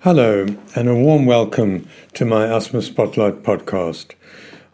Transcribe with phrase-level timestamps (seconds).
[0.00, 0.46] Hello,
[0.76, 4.12] and a warm welcome to my Asthma Spotlight podcast.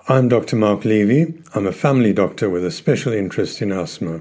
[0.08, 0.56] I'm Dr.
[0.56, 1.32] Mark Levy.
[1.54, 4.20] I'm a family doctor with a special interest in asthma.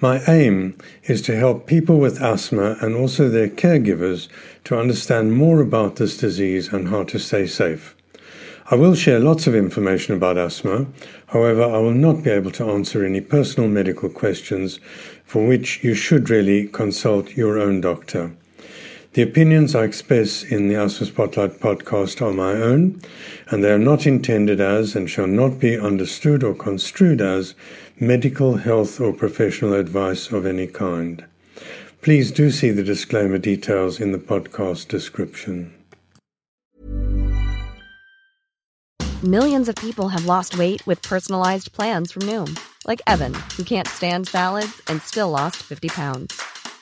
[0.00, 4.28] My aim is to help people with asthma and also their caregivers
[4.64, 7.94] to understand more about this disease and how to stay safe.
[8.70, 10.86] I will share lots of information about asthma,
[11.26, 14.78] however, I will not be able to answer any personal medical questions
[15.24, 18.36] for which you should really consult your own doctor.
[19.14, 22.98] The opinions I express in the Asthma Spotlight podcast are my own,
[23.50, 27.54] and they are not intended as and shall not be understood or construed as
[28.00, 31.26] medical, health, or professional advice of any kind.
[32.00, 35.74] Please do see the disclaimer details in the podcast description.
[39.22, 43.86] Millions of people have lost weight with personalized plans from Noom, like Evan, who can't
[43.86, 46.51] stand salads and still lost 50 pounds.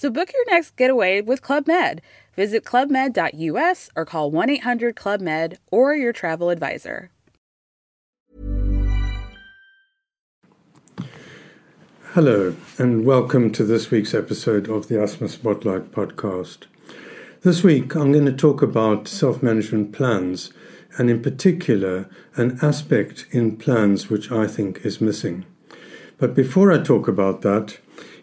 [0.00, 2.00] So book your next getaway with Club Med.
[2.34, 7.10] Visit clubmed.us or call 1 800 Club Med or your travel advisor.
[12.14, 16.64] Hello, and welcome to this week's episode of the Asthma Spotlight podcast.
[17.42, 20.50] This week, I'm going to talk about self management plans,
[20.96, 25.44] and in particular, an aspect in plans which I think is missing.
[26.16, 27.76] But before I talk about that,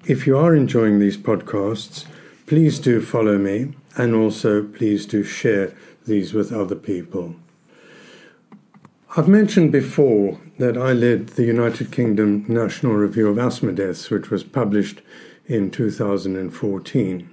[0.08, 2.06] if you are enjoying these podcasts,
[2.46, 5.74] please do follow me and also please do share
[6.06, 7.36] these with other people.
[9.18, 14.30] I've mentioned before that I led the United Kingdom National Review of Asthma Deaths, which
[14.30, 15.02] was published
[15.46, 17.30] in 2014.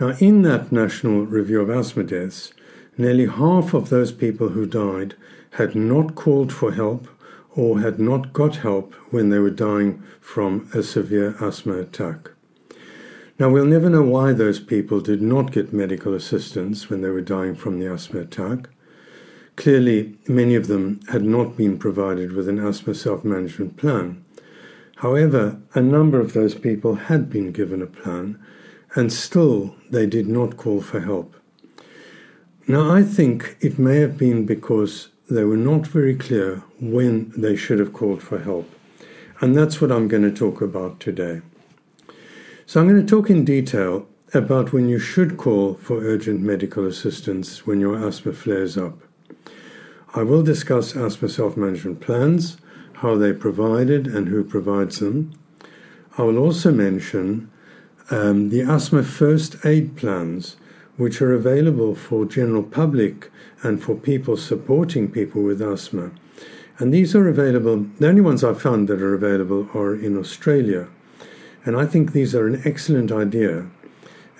[0.00, 2.52] Now, in that National Review of Asthma Deaths,
[2.98, 5.14] nearly half of those people who died
[5.52, 7.06] had not called for help
[7.54, 12.30] or had not got help when they were dying from a severe asthma attack.
[13.38, 17.22] Now, we'll never know why those people did not get medical assistance when they were
[17.22, 18.68] dying from the asthma attack.
[19.56, 24.24] Clearly, many of them had not been provided with an asthma self management plan.
[24.96, 28.38] However, a number of those people had been given a plan,
[28.94, 31.34] and still they did not call for help.
[32.66, 37.56] Now, I think it may have been because they were not very clear when they
[37.56, 38.70] should have called for help.
[39.40, 41.40] And that's what I'm going to talk about today.
[42.66, 46.86] So, I'm going to talk in detail about when you should call for urgent medical
[46.86, 48.98] assistance when your asthma flares up.
[50.14, 52.58] I will discuss asthma self management plans,
[52.94, 55.32] how they're provided, and who provides them.
[56.18, 57.50] I will also mention
[58.10, 60.56] um, the asthma first aid plans,
[61.00, 63.30] which are available for general public
[63.62, 66.10] and for people supporting people with asthma.
[66.78, 70.88] And these are available, the only ones I've found that are available are in Australia.
[71.64, 73.70] And I think these are an excellent idea.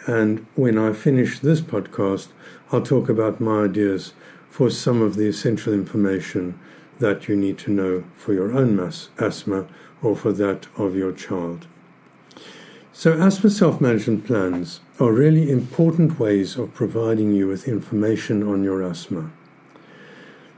[0.06, 2.29] And when I finish this podcast,
[2.70, 4.12] I'll talk about my ideas
[4.50, 6.61] for some of the essential information
[6.99, 8.79] that you need to know for your own
[9.19, 9.67] asthma
[10.02, 11.67] or for that of your child.
[13.00, 18.62] So, asthma self management plans are really important ways of providing you with information on
[18.62, 19.31] your asthma.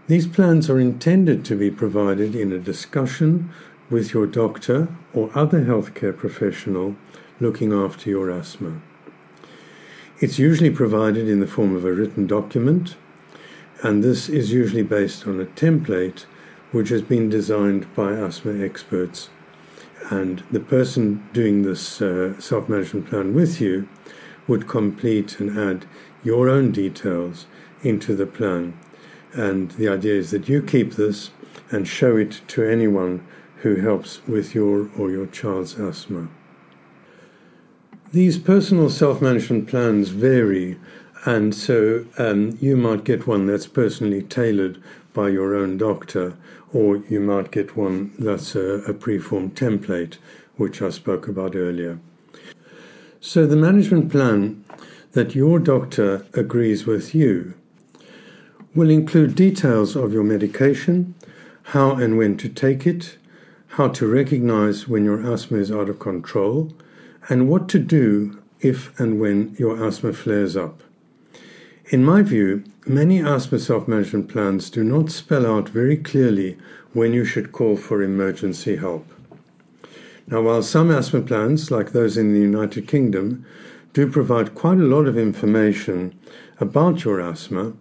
[0.09, 3.51] These plans are intended to be provided in a discussion
[3.89, 6.97] with your doctor or other healthcare professional
[7.39, 8.83] looking after your asthma.
[10.19, 12.97] It's usually provided in the form of a written document,
[13.85, 16.25] and this is usually based on a template
[16.73, 19.31] which has been designed by asthma experts
[20.11, 23.89] And the person doing this uh, self management plan with you
[24.49, 25.87] would complete and add
[26.25, 27.47] your own details
[27.83, 28.79] into the plan.
[29.33, 31.31] And the idea is that you keep this
[31.71, 33.27] and show it to anyone
[33.63, 36.29] who helps with your or your child's asthma.
[38.13, 40.79] These personal self management plans vary,
[41.25, 46.37] and so um, you might get one that's personally tailored by your own doctor,
[46.73, 50.17] or you might get one that's a, a preformed template,
[50.57, 51.99] which I spoke about earlier.
[53.21, 54.65] So, the management plan
[55.13, 57.55] that your doctor agrees with you
[58.75, 61.15] will include details of your medication,
[61.65, 63.19] how and when to take it,
[63.69, 66.73] how to recognize when your asthma is out of control,
[67.29, 70.83] and what to do if and when your asthma flares up.
[71.93, 76.57] In my view, many asthma self management plans do not spell out very clearly
[76.95, 79.07] when you should call for emergency help.
[80.27, 83.45] Now, while some asthma plans, like those in the United Kingdom,
[83.93, 86.19] do provide quite a lot of information
[86.59, 87.75] about your asthma,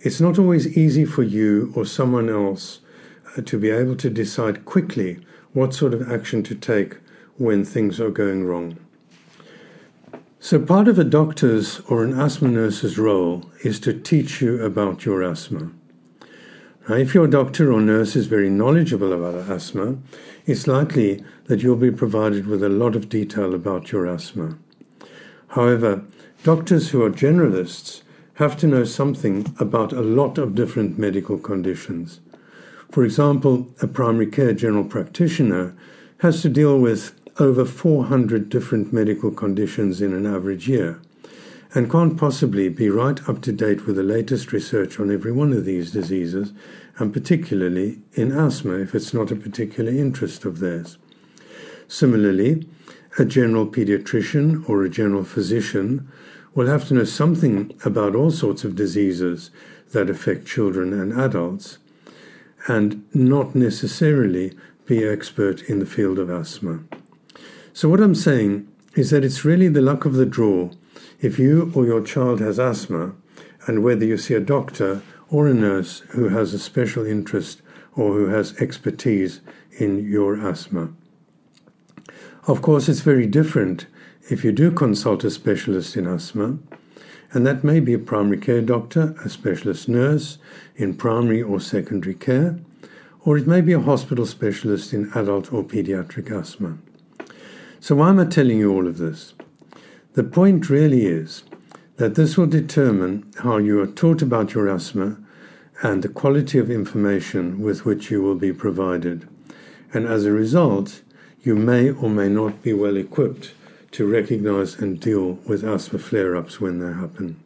[0.00, 2.80] it's not always easy for you or someone else
[3.36, 5.20] uh, to be able to decide quickly
[5.52, 6.96] what sort of action to take
[7.38, 8.76] when things are going wrong.
[10.38, 15.04] So, part of a doctor's or an asthma nurse's role is to teach you about
[15.06, 15.72] your asthma.
[16.88, 19.96] Now, if your doctor or nurse is very knowledgeable about asthma,
[20.44, 24.58] it's likely that you'll be provided with a lot of detail about your asthma.
[25.48, 26.04] However,
[26.44, 28.02] doctors who are generalists
[28.34, 32.20] have to know something about a lot of different medical conditions.
[32.92, 35.74] For example, a primary care general practitioner
[36.18, 41.00] has to deal with over 400 different medical conditions in an average year
[41.74, 45.52] and can't possibly be right up to date with the latest research on every one
[45.52, 46.54] of these diseases,
[46.96, 50.96] and particularly in asthma if it's not a particular interest of theirs.
[51.86, 52.66] Similarly,
[53.18, 56.08] a general pediatrician or a general physician
[56.54, 59.50] will have to know something about all sorts of diseases
[59.92, 61.76] that affect children and adults,
[62.68, 64.56] and not necessarily
[64.86, 66.80] be expert in the field of asthma.
[67.76, 70.70] So, what I'm saying is that it's really the luck of the draw
[71.20, 73.12] if you or your child has asthma,
[73.66, 77.60] and whether you see a doctor or a nurse who has a special interest
[77.94, 79.42] or who has expertise
[79.72, 80.88] in your asthma.
[82.46, 83.84] Of course, it's very different
[84.30, 86.56] if you do consult a specialist in asthma,
[87.32, 90.38] and that may be a primary care doctor, a specialist nurse
[90.76, 92.58] in primary or secondary care,
[93.20, 96.78] or it may be a hospital specialist in adult or pediatric asthma.
[97.86, 99.32] So, why am I telling you all of this?
[100.14, 101.44] The point really is
[101.98, 105.18] that this will determine how you are taught about your asthma
[105.84, 109.28] and the quality of information with which you will be provided.
[109.94, 111.02] And as a result,
[111.44, 113.54] you may or may not be well equipped
[113.92, 117.38] to recognize and deal with asthma flare ups when they happen.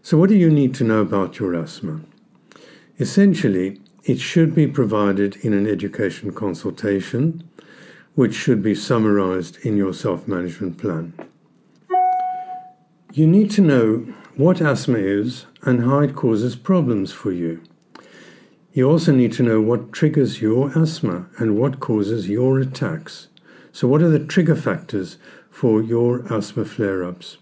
[0.00, 2.02] So, what do you need to know about your asthma?
[3.00, 7.47] Essentially, it should be provided in an education consultation,
[8.18, 11.12] which should be summarized in your self management plan.
[13.12, 17.62] You need to know what asthma is and how it causes problems for you.
[18.72, 23.28] You also need to know what triggers your asthma and what causes your attacks.
[23.70, 25.16] So, what are the trigger factors
[25.48, 27.36] for your asthma flare ups?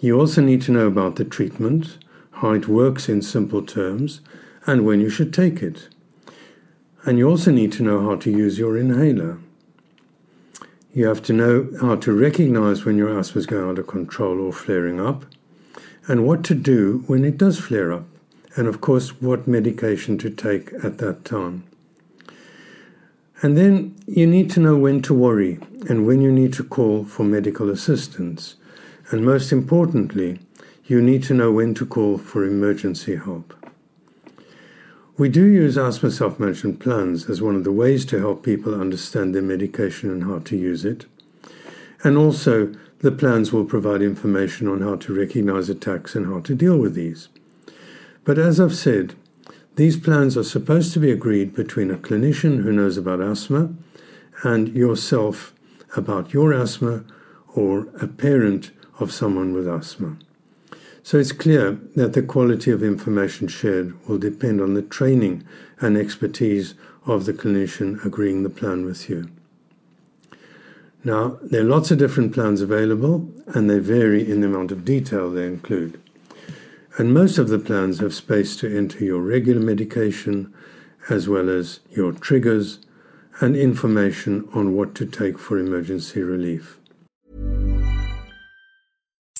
[0.00, 1.98] You also need to know about the treatment,
[2.42, 4.20] how it works in simple terms,
[4.66, 5.88] and when you should take it.
[7.04, 9.38] And you also need to know how to use your inhaler.
[10.96, 14.40] You have to know how to recognize when your asthma is going out of control
[14.40, 15.26] or flaring up,
[16.08, 18.06] and what to do when it does flare up
[18.56, 21.64] and of course, what medication to take at that time.
[23.42, 27.04] And then you need to know when to worry and when you need to call
[27.04, 28.54] for medical assistance.
[29.10, 30.40] And most importantly,
[30.86, 33.52] you need to know when to call for emergency help.
[35.18, 38.78] We do use asthma self management plans as one of the ways to help people
[38.78, 41.06] understand their medication and how to use it.
[42.04, 46.54] And also, the plans will provide information on how to recognize attacks and how to
[46.54, 47.28] deal with these.
[48.24, 49.14] But as I've said,
[49.76, 53.70] these plans are supposed to be agreed between a clinician who knows about asthma
[54.42, 55.54] and yourself
[55.96, 57.04] about your asthma
[57.54, 60.18] or a parent of someone with asthma.
[61.06, 65.46] So it's clear that the quality of information shared will depend on the training
[65.78, 69.30] and expertise of the clinician agreeing the plan with you.
[71.04, 74.84] Now, there are lots of different plans available and they vary in the amount of
[74.84, 76.00] detail they include.
[76.98, 80.52] And most of the plans have space to enter your regular medication
[81.08, 82.80] as well as your triggers
[83.40, 86.80] and information on what to take for emergency relief.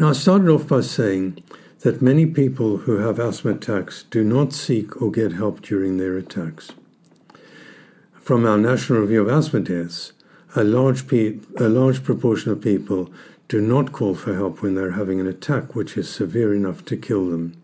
[0.00, 1.42] Now, I started off by saying
[1.80, 6.16] that many people who have asthma attacks do not seek or get help during their
[6.16, 6.72] attacks.
[8.14, 10.14] From our National Review of Asthma Deaths,
[10.56, 13.12] a large, pe- a large proportion of people
[13.48, 16.96] do not call for help when they're having an attack which is severe enough to
[16.96, 17.62] kill them.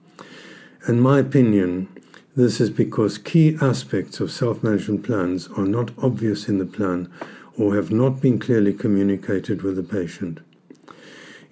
[0.87, 1.89] In my opinion,
[2.37, 7.11] this is because key aspects of self management plans are not obvious in the plan
[7.57, 10.41] or have not been clearly communicated with the patient.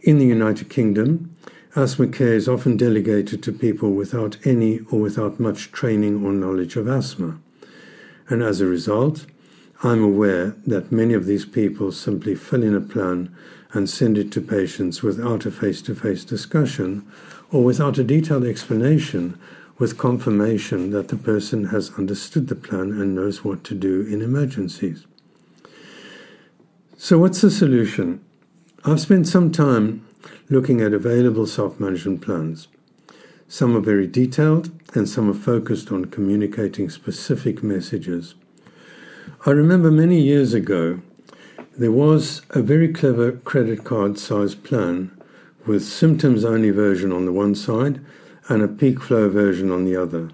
[0.04, 1.34] In the United Kingdom,
[1.74, 6.76] Asthma care is often delegated to people without any or without much training or knowledge
[6.76, 7.40] of asthma.
[8.28, 9.24] And as a result,
[9.82, 13.34] I'm aware that many of these people simply fill in a plan
[13.72, 17.06] and send it to patients without a face to face discussion
[17.50, 19.38] or without a detailed explanation
[19.78, 24.20] with confirmation that the person has understood the plan and knows what to do in
[24.20, 25.06] emergencies.
[26.98, 28.22] So, what's the solution?
[28.86, 30.06] I've spent some time
[30.50, 32.68] looking at available self management plans.
[33.48, 38.34] Some are very detailed and some are focused on communicating specific messages.
[39.46, 41.00] I remember many years ago
[41.78, 45.18] there was a very clever credit card size plan
[45.64, 48.04] with symptoms only version on the one side
[48.50, 50.28] and a peak flow version on the other.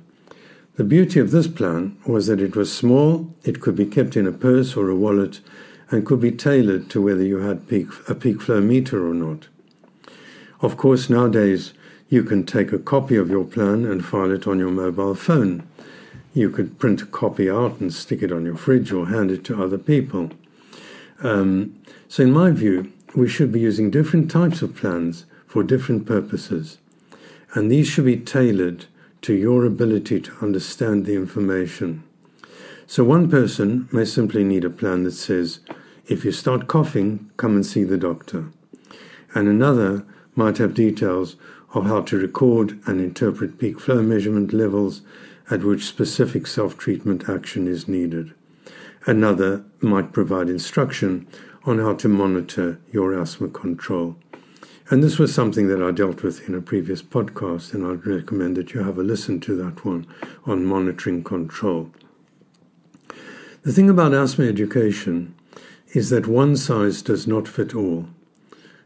[0.74, 4.26] The beauty of this plan was that it was small, it could be kept in
[4.26, 5.38] a purse or a wallet,
[5.90, 9.48] and could be tailored to whether you had peak, a peak flow meter or not.
[10.60, 11.72] Of course, nowadays
[12.08, 15.66] you can take a copy of your plan and file it on your mobile phone.
[16.34, 19.44] You could print a copy out and stick it on your fridge or hand it
[19.44, 20.30] to other people.
[21.22, 21.76] Um,
[22.08, 26.78] so, in my view, we should be using different types of plans for different purposes,
[27.54, 28.86] and these should be tailored
[29.22, 32.02] to your ability to understand the information.
[32.86, 35.60] So, one person may simply need a plan that says,
[36.10, 38.50] if you start coughing, come and see the doctor.
[39.32, 41.36] And another might have details
[41.72, 45.02] of how to record and interpret peak flow measurement levels
[45.52, 48.34] at which specific self treatment action is needed.
[49.06, 51.28] Another might provide instruction
[51.64, 54.16] on how to monitor your asthma control.
[54.90, 58.56] And this was something that I dealt with in a previous podcast, and I'd recommend
[58.56, 60.08] that you have a listen to that one
[60.44, 61.92] on monitoring control.
[63.62, 65.36] The thing about asthma education
[65.92, 68.08] is that one size does not fit all.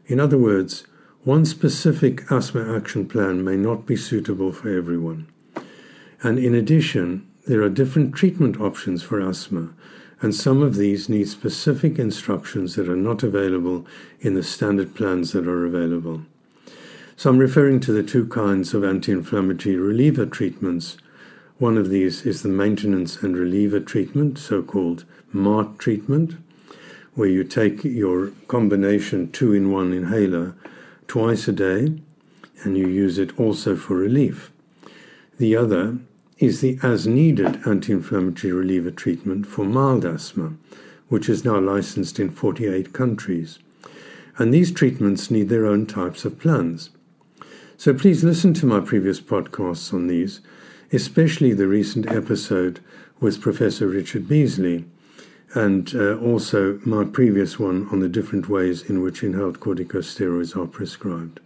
[0.07, 0.85] In other words,
[1.23, 5.27] one specific asthma action plan may not be suitable for everyone.
[6.21, 9.73] And in addition, there are different treatment options for asthma,
[10.21, 13.85] and some of these need specific instructions that are not available
[14.19, 16.21] in the standard plans that are available.
[17.17, 20.97] So I'm referring to the two kinds of anti inflammatory reliever treatments.
[21.57, 26.35] One of these is the maintenance and reliever treatment, so called MART treatment,
[27.15, 30.53] where you take your combination two in one inhaler
[31.07, 32.01] twice a day,
[32.63, 34.51] and you use it also for relief.
[35.37, 35.97] The other
[36.37, 40.53] is the as needed anti inflammatory reliever treatment for mild asthma,
[41.07, 43.59] which is now licensed in 48 countries.
[44.37, 46.89] And these treatments need their own types of plans.
[47.77, 50.41] So please listen to my previous podcasts on these,
[50.91, 52.81] especially the recent episode
[53.19, 54.85] with Professor Richard Beasley,
[55.55, 60.67] and uh, also my previous one on the different ways in which inhaled corticosteroids are
[60.67, 61.39] prescribed.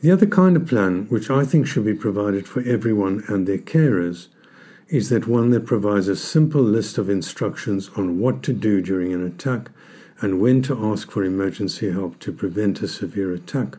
[0.00, 3.58] The other kind of plan, which I think should be provided for everyone and their
[3.58, 4.28] carers,
[4.88, 9.12] is that one that provides a simple list of instructions on what to do during
[9.12, 9.70] an attack
[10.20, 13.76] and when to ask for emergency help to prevent a severe attack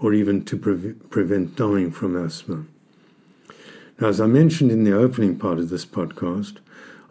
[0.00, 2.64] or even to pre- prevent dying from asthma.
[4.00, 6.58] Now, as I mentioned in the opening part of this podcast,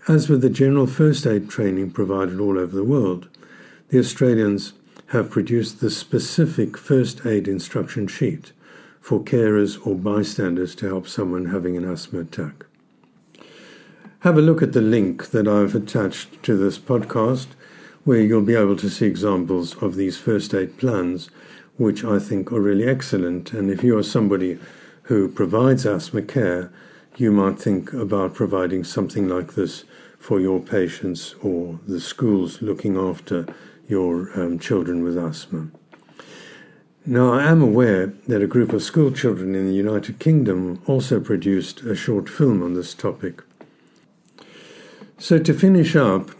[0.08, 3.28] as with the general first aid training provided all over the world,
[3.92, 4.72] the Australians
[5.08, 8.52] have produced the specific first aid instruction sheet
[9.02, 12.64] for carers or bystanders to help someone having an asthma attack.
[14.20, 17.48] Have a look at the link that I've attached to this podcast,
[18.04, 21.28] where you'll be able to see examples of these first aid plans,
[21.76, 23.52] which I think are really excellent.
[23.52, 24.58] And if you are somebody
[25.02, 26.72] who provides asthma care,
[27.18, 29.84] you might think about providing something like this
[30.18, 33.44] for your patients or the schools looking after
[33.92, 35.68] your um, children with asthma.
[37.04, 41.20] Now, I am aware that a group of school children in the United Kingdom also
[41.20, 43.42] produced a short film on this topic.
[45.18, 46.30] So, to finish up,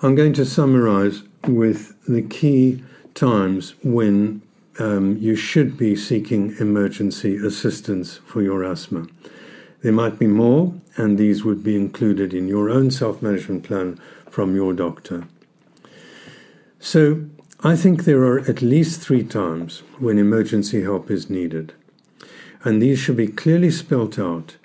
[0.00, 4.42] I'm going to summarize with the key times when
[4.78, 9.06] um, you should be seeking emergency assistance for your asthma.
[9.82, 13.98] There might be more, and these would be included in your own self management plan
[14.30, 15.26] from your doctor.
[16.84, 17.26] So,
[17.60, 21.74] I think there are at least three times when emergency help is needed,
[22.64, 24.56] and these should be clearly spelt out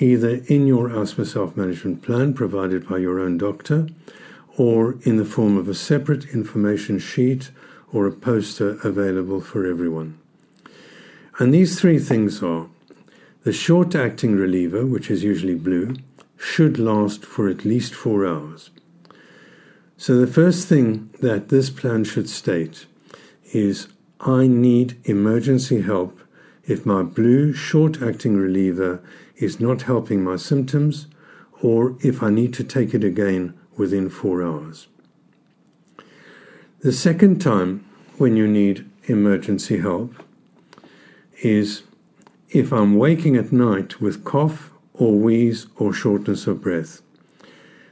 [0.00, 3.88] either in your asthma self management plan provided by your own doctor
[4.56, 7.50] or in the form of a separate information sheet
[7.92, 10.18] or a poster available for everyone.
[11.38, 12.68] And these three things are
[13.44, 15.96] the short acting reliever, which is usually blue,
[16.38, 18.70] should last for at least four hours.
[19.98, 22.86] So the first thing that this plan should state
[23.52, 23.88] is
[24.20, 26.20] I need emergency help
[26.64, 29.00] if my blue short acting reliever
[29.36, 31.06] is not helping my symptoms
[31.62, 34.86] or if I need to take it again within four hours.
[36.80, 37.84] The second time
[38.18, 40.14] when you need emergency help
[41.42, 41.82] is
[42.50, 47.00] if I'm waking at night with cough or wheeze or shortness of breath.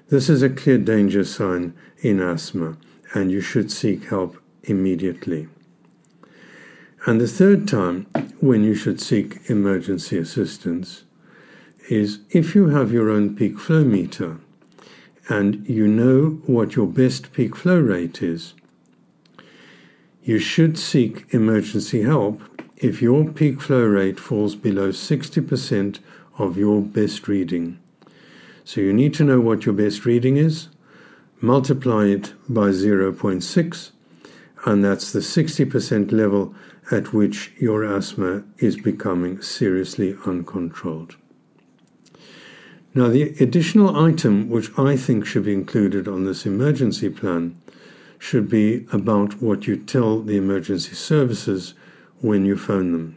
[0.09, 2.77] This is a clear danger sign in asthma,
[3.15, 5.49] and you should seek help immediately.
[7.07, 8.07] And the third time
[8.41, 11.05] when you should seek emergency assistance
[11.89, 14.39] is if you have your own peak flow meter
[15.29, 18.53] and you know what your best peak flow rate is,
[20.23, 22.43] you should seek emergency help
[22.77, 25.99] if your peak flow rate falls below 60%
[26.39, 27.79] of your best reading.
[28.65, 30.69] So you need to know what your best reading is,
[31.41, 33.91] multiply it by 0.6,
[34.65, 36.55] and that's the 60% level
[36.91, 41.17] at which your asthma is becoming seriously uncontrolled.
[42.95, 47.61] Now, the additional item which I think should be included on this emergency plan
[48.19, 51.75] should be about what you tell the emergency services
[52.21, 53.17] when you phone them.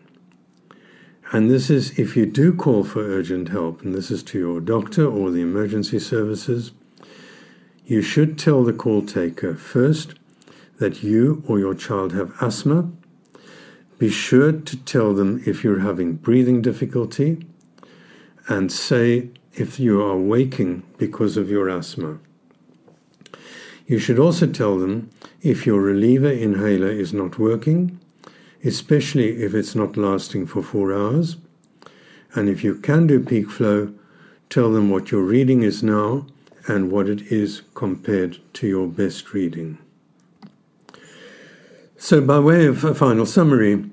[1.32, 4.62] And this is if you do call for urgent help, and this is to your
[4.62, 6.72] doctor or the emergency services,
[7.86, 10.16] you should tell the call taker first
[10.78, 12.90] that you or your child have asthma.
[13.98, 17.46] Be sure to tell them if you're having breathing difficulty
[18.48, 22.20] and say if you are waking because of your asthma.
[23.88, 25.10] You should also tell them
[25.42, 28.00] if your reliever inhaler is not working,
[28.64, 31.38] especially if it's not lasting for four hours.
[32.34, 33.94] And if you can do peak flow,
[34.50, 36.28] tell them what your reading is now
[36.68, 39.78] and what it is compared to your best reading.
[41.98, 43.90] So, by way of a final summary,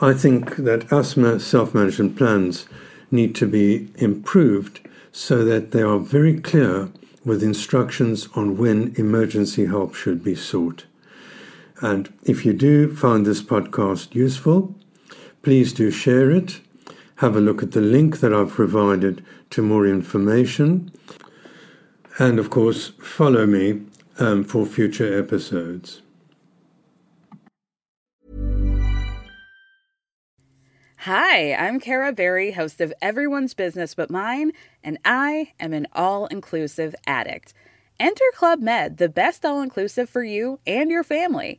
[0.00, 2.66] I think that asthma self management plans
[3.10, 4.80] need to be improved
[5.12, 6.90] so that they are very clear
[7.24, 10.84] with instructions on when emergency help should be sought.
[11.80, 14.74] And if you do find this podcast useful,
[15.42, 16.60] please do share it.
[17.16, 20.92] Have a look at the link that I've provided to more information.
[22.18, 23.82] And of course, follow me
[24.18, 26.02] um, for future episodes.
[31.04, 34.52] Hi, I'm Kara Berry, host of Everyone's Business But Mine,
[34.84, 37.54] and I am an all inclusive addict.
[37.98, 41.58] Enter Club Med, the best all inclusive for you and your family.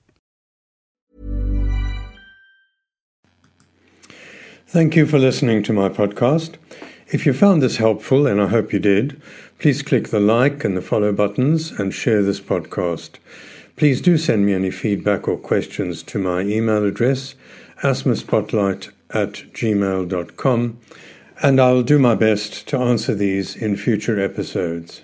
[4.71, 6.55] Thank you for listening to my podcast.
[7.07, 9.21] If you found this helpful, and I hope you did,
[9.59, 13.19] please click the like and the follow buttons and share this podcast.
[13.75, 17.35] Please do send me any feedback or questions to my email address,
[17.83, 20.77] asthmaspotlight at gmail.com
[21.43, 25.01] and I'll do my best to answer these in future episodes.